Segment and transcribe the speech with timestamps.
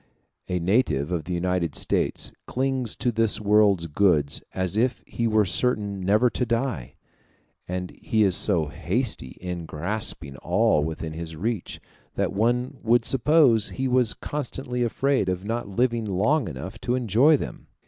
[0.47, 5.45] A native of the United States clings to this world's goods as if he were
[5.45, 6.95] certain never to die;
[7.67, 11.79] and he is so hasty in grasping at all within his reach,
[12.15, 17.37] that one would suppose he was constantly afraid of not living long enough to enjoy
[17.37, 17.67] them.